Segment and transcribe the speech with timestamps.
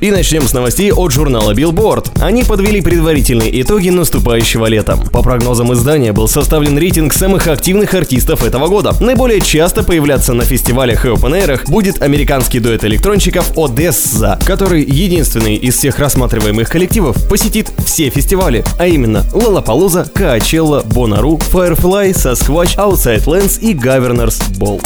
[0.00, 2.22] И начнем с новостей от журнала Billboard.
[2.22, 4.96] Они подвели предварительные итоги наступающего лета.
[5.12, 8.94] По прогнозам издания был составлен рейтинг самых активных артистов этого года.
[8.98, 11.30] Наиболее часто появляться на фестивалях и опен
[11.66, 18.86] будет американский дуэт электронщиков ODESZA, который единственный из всех рассматриваемых коллективов посетит все фестивали, а
[18.86, 24.80] именно Lollapalooza, Coachella, Bonnaroo, Firefly, Sasquatch, Outside Lands и Governors Ball.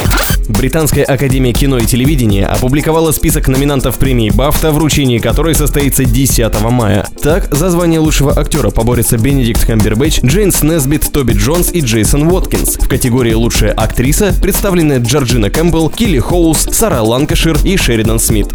[0.48, 4.72] Британская академия кино и телевидения опубликовала список номинантов премии Бафта,
[5.04, 7.06] вручение которой состоится 10 мая.
[7.22, 12.76] Так, за звание лучшего актера поборются Бенедикт Камбербэтч, Джеймс Несбит, Тоби Джонс и Джейсон Уоткинс.
[12.76, 18.48] В категории «Лучшая актриса» представлены Джорджина Кэмпбелл, Кили Хоус, Сара Ланкашир и Шеридан Смит.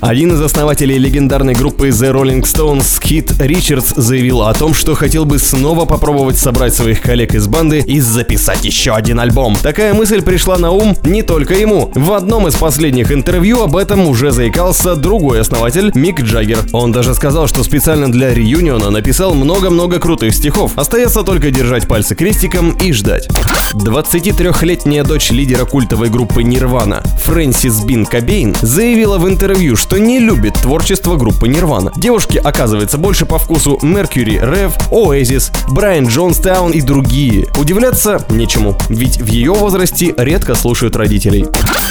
[0.00, 5.24] Один из основателей легендарной группы The Rolling Stones, Кит Ричардс, заявил о том, что хотел
[5.24, 9.56] бы снова попробовать собрать своих коллег из банды и записать еще один альбом.
[9.56, 11.90] Такая мысль пришла на ум не только ему.
[11.94, 16.58] В одном из последних интервью об этом уже заикался другой основатель Мик Джаггер.
[16.72, 20.72] Он даже сказал, что специально для реюниона написал много-много крутых стихов.
[20.76, 23.28] Остается только держать пальцы крестиком и ждать.
[23.74, 30.54] 23-летняя дочь лидера культовой группы Нирвана Фрэнсис Бин Кобейн заявила в интервью, что не любит
[30.54, 31.92] творчество группы Нирвана.
[31.96, 37.46] Девушке оказывается больше по вкусу Mercury Rev, Oasis, Брайан Джонстаун и другие.
[37.58, 41.46] Удивляться нечему, ведь в ее возрасте редко слушают родителей.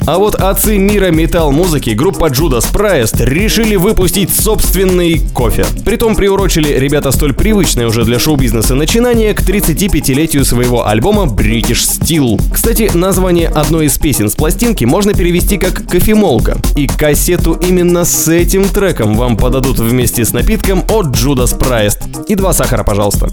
[0.06, 5.68] А вот отцы мира металл-музыки группа Judas Priest решили выпустить собственный кофе.
[5.86, 12.42] Притом приурочили ребята столь привычное уже для шоу-бизнеса начинание к 35-летию своего альбома British Steel.
[12.52, 16.58] Кстати, название одной из песен с пластинки можно перевести как «кофемолка».
[16.76, 22.26] И кассету именно с этим треком вам подадут вместе с напитком от Judas Priest.
[22.28, 23.30] И два сахара, пожалуйста.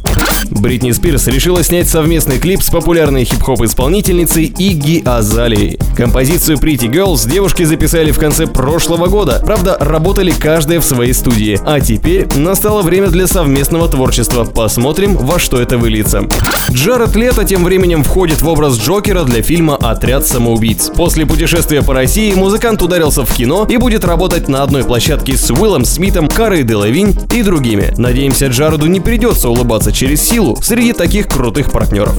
[0.50, 5.78] Бритни Спирс решила снять совместный клип с популярной хип-хоп исполнительницей Игги Азалией.
[5.97, 9.41] Композицию Pretty Girls девушки записали в конце прошлого года.
[9.44, 11.61] Правда, работали каждая в своей студии.
[11.65, 14.43] А теперь настало время для совместного творчества.
[14.44, 16.25] Посмотрим, во что это выльется.
[16.72, 20.91] Джаред Лето тем временем входит в образ Джокера для фильма «Отряд самоубийц».
[20.97, 25.53] После путешествия по России музыкант ударился в кино и будет работать на одной площадке с
[25.53, 27.94] Уиллом Смитом, Карой Делавинь и другими.
[27.97, 32.17] Надеемся, Джареду не придется улыбаться через силу среди таких крутых партнеров.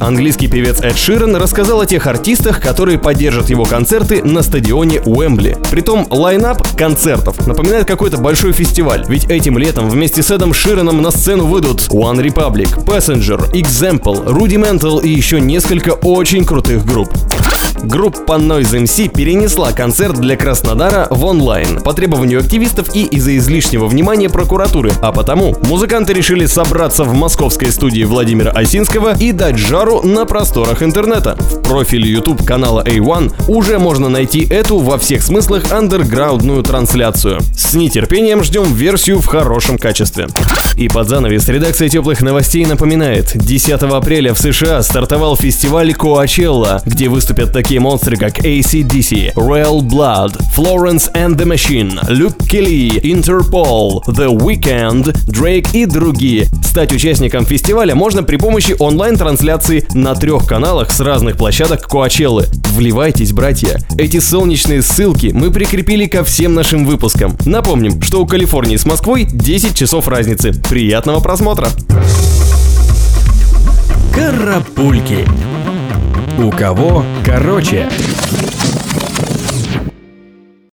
[0.00, 5.58] Английский певец Эд Ширен рассказал о тех артистах, которые поддержат его концерты на стадионе Уэмбли.
[5.70, 11.10] Притом лайнап концертов напоминает какой-то большой фестиваль, ведь этим летом вместе с Эдом Ширеном на
[11.10, 17.10] сцену выйдут One Republic, Passenger, Example, Rudimental и еще несколько очень крутых групп.
[17.84, 23.86] Группа Noise MC перенесла концерт для Краснодара в онлайн по требованию активистов и из-за излишнего
[23.86, 24.92] внимания прокуратуры.
[25.02, 30.82] А потому музыканты решили собраться в московской студии Владимира Осинского и дать жару на просторах
[30.82, 31.36] интернета.
[31.38, 37.40] В профиле YouTube канала A1 уже можно найти эту во всех смыслах андерграундную трансляцию.
[37.56, 40.28] С нетерпением ждем версию в хорошем качестве.
[40.76, 47.08] И под занавес редакция теплых новостей напоминает, 10 апреля в США стартовал фестиваль Coachella, где
[47.08, 54.28] выступят такие монстры, как ACDC, Royal Blood, Florence and the Machine, Luke Kelly, Interpol, The
[54.28, 56.46] Weeknd, Drake и другие.
[56.62, 62.46] Стать участником фестиваля можно при помощи онлайн-трансляции на трех каналах с разных площадок Коачеллы.
[62.76, 63.80] Вливайтесь, братья!
[63.98, 67.36] Эти солнечные ссылки мы прикрепили ко всем нашим выпускам.
[67.44, 70.52] Напомним, что у Калифорнии с Москвой 10 часов разницы.
[70.52, 71.70] Приятного просмотра!
[74.14, 75.26] Карапульки.
[76.38, 77.88] У кого короче?